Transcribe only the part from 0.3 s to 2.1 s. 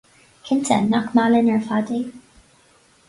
Cinnte, nach maith linn ar fad é?